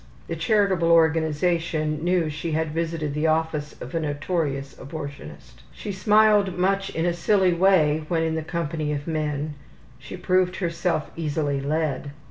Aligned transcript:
(The 0.27 0.35
charitable 0.35 0.87
organization 0.91 2.03
knew 2.03 2.27
she 2.27 2.53
had 2.53 2.71
visited 2.71 3.13
the 3.13 3.27
office 3.27 3.79
of 3.79 3.93
a 3.93 3.99
notorious 3.99 4.73
abortionist.) 4.79 5.61
She 5.71 5.91
smiled 5.91 6.57
much 6.57 6.89
in 6.89 7.05
a 7.05 7.13
silly 7.13 7.53
way 7.53 8.03
when 8.07 8.23
in 8.23 8.33
the 8.33 8.41
company 8.41 8.93
of 8.93 9.05
men; 9.05 9.53
she 9.99 10.17
proved 10.17 10.55
herself 10.55 11.11
easily 11.15 11.61
led. 11.61 12.13